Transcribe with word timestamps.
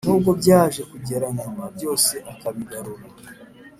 nubwo 0.07 0.31
byaje 0.41 0.81
kugera 0.91 1.25
nyuma 1.37 1.63
byose 1.75 2.13
akabigarura.” 2.31 3.05